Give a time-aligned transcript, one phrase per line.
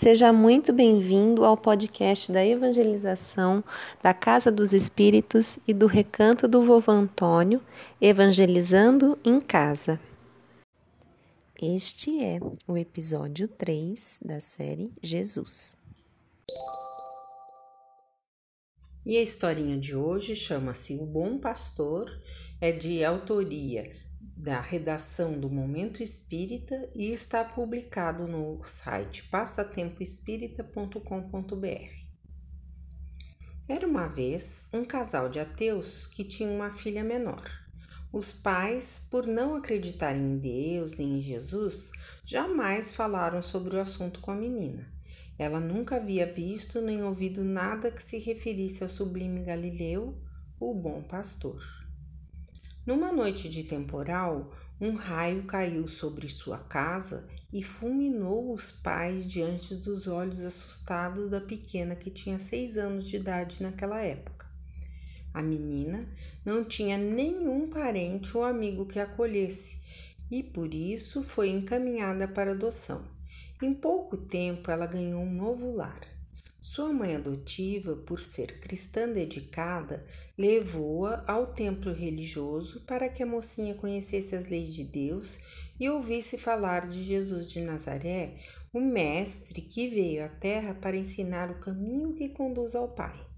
[0.00, 3.62] Seja muito bem-vindo ao podcast da evangelização
[4.02, 7.60] da Casa dos Espíritos e do Recanto do Vovô Antônio,
[8.00, 10.00] Evangelizando em Casa.
[11.60, 15.76] Este é o episódio 3 da série Jesus.
[19.04, 22.06] E a historinha de hoje chama-se O Bom Pastor,
[22.58, 23.86] é de autoria
[24.40, 31.90] da redação do Momento Espírita e está publicado no site passatempoespírita.com.br.
[33.68, 37.44] Era uma vez um casal de ateus que tinha uma filha menor.
[38.10, 41.90] Os pais, por não acreditarem em Deus nem em Jesus,
[42.24, 44.90] jamais falaram sobre o assunto com a menina.
[45.38, 50.18] Ela nunca havia visto nem ouvido nada que se referisse ao sublime Galileu,
[50.58, 51.79] o bom pastor.
[52.86, 54.50] Numa noite de temporal,
[54.80, 61.40] um raio caiu sobre sua casa e fulminou os pais diante dos olhos assustados da
[61.40, 64.46] pequena que tinha seis anos de idade naquela época.
[65.34, 66.08] A menina
[66.44, 69.78] não tinha nenhum parente ou amigo que a acolhesse
[70.30, 73.04] e por isso foi encaminhada para adoção.
[73.62, 76.00] Em pouco tempo ela ganhou um novo lar.
[76.60, 80.04] Sua mãe adotiva, por ser cristã dedicada,
[80.36, 85.38] levou-a ao templo religioso para que a mocinha conhecesse as leis de Deus
[85.80, 88.36] e ouvisse falar de Jesus de Nazaré,
[88.74, 93.29] o mestre que veio à terra para ensinar o caminho que conduz ao Pai.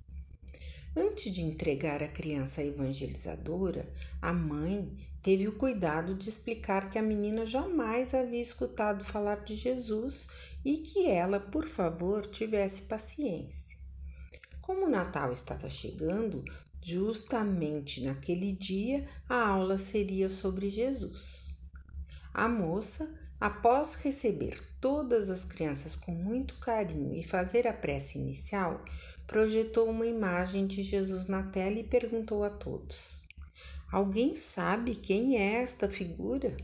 [0.94, 3.90] Antes de entregar a criança à evangelizadora,
[4.20, 9.54] a mãe teve o cuidado de explicar que a menina jamais havia escutado falar de
[9.54, 10.28] Jesus
[10.62, 13.78] e que ela, por favor, tivesse paciência.
[14.60, 16.44] Como o Natal estava chegando,
[16.82, 21.56] justamente naquele dia a aula seria sobre Jesus.
[22.34, 23.10] A moça,
[23.41, 28.84] após receber todas as crianças com muito carinho e fazer a prece inicial,
[29.32, 33.22] projetou uma imagem de Jesus na tela e perguntou a todos:
[33.91, 36.54] Alguém sabe quem é esta figura?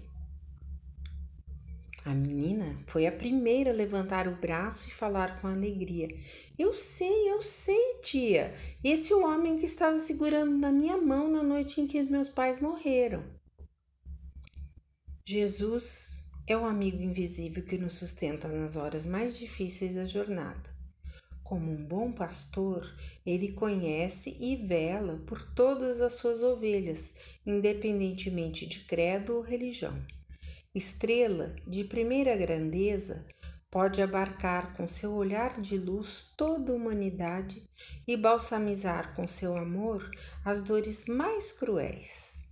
[2.05, 6.09] A menina foi a primeira a levantar o braço e falar com alegria.
[6.59, 8.55] Eu sei, eu sei, tia.
[8.85, 12.09] Esse é o homem que estava segurando na minha mão na noite em que os
[12.09, 13.25] meus pais morreram.
[15.27, 20.78] Jesus é o amigo invisível que nos sustenta nas horas mais difíceis da jornada.
[21.49, 22.87] Como um bom pastor,
[23.25, 27.15] ele conhece e vela por todas as suas ovelhas,
[27.47, 29.99] independentemente de credo ou religião.
[30.75, 33.27] Estrela de primeira grandeza,
[33.71, 37.67] pode abarcar com seu olhar de luz toda a humanidade
[38.07, 40.07] e balsamizar com seu amor
[40.45, 42.47] as dores mais cruéis.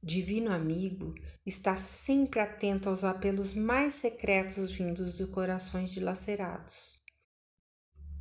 [0.00, 1.12] Divino amigo
[1.44, 6.97] está sempre atento aos apelos mais secretos vindos de corações dilacerados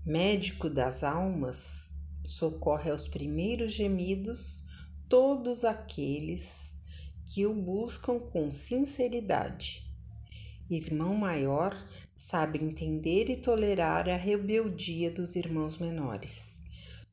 [0.07, 1.93] médico das almas,
[2.25, 4.63] socorre aos primeiros gemidos
[5.09, 6.77] todos aqueles
[7.25, 9.85] que o buscam com sinceridade.
[10.69, 11.75] Irmão maior
[12.15, 16.61] sabe entender e tolerar a rebeldia dos irmãos menores.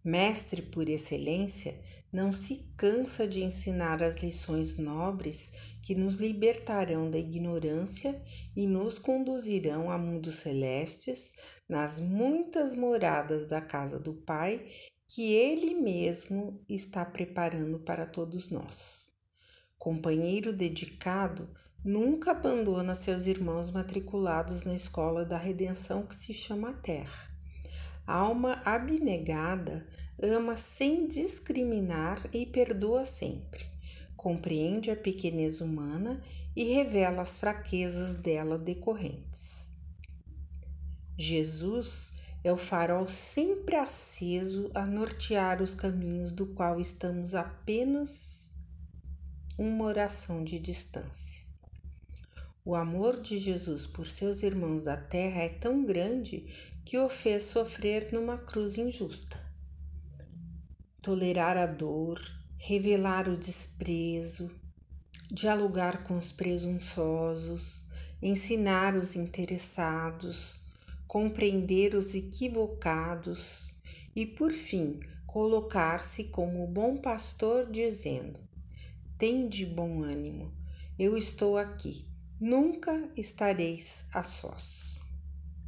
[0.04, 1.80] Mestre por excelência,
[2.12, 8.22] não se cansa de ensinar as lições nobres que nos libertarão da ignorância
[8.54, 11.32] e nos conduzirão a mundos celestes,
[11.66, 14.66] nas muitas moradas da casa do Pai
[15.08, 19.14] que Ele mesmo está preparando para todos nós.
[19.78, 21.48] Companheiro dedicado,
[21.82, 27.33] nunca abandona seus irmãos matriculados na escola da redenção que se chama Terra
[28.06, 29.86] alma abnegada
[30.22, 33.66] ama sem discriminar e perdoa sempre.
[34.16, 36.22] Compreende a pequenez humana
[36.56, 39.70] e revela as fraquezas dela decorrentes.
[41.16, 48.50] Jesus é o farol sempre aceso a nortear os caminhos do qual estamos apenas
[49.56, 51.53] uma oração de distância.
[52.66, 56.46] O amor de Jesus por seus irmãos da terra é tão grande
[56.82, 59.38] que o fez sofrer numa cruz injusta.
[61.02, 62.18] Tolerar a dor,
[62.56, 64.50] revelar o desprezo,
[65.30, 67.84] dialogar com os presunçosos,
[68.22, 70.62] ensinar os interessados,
[71.06, 73.74] compreender os equivocados
[74.16, 78.40] e, por fim, colocar-se como o bom pastor, dizendo:
[79.18, 80.50] Tem de bom ânimo,
[80.98, 84.93] eu estou aqui Nunca estareis a sós.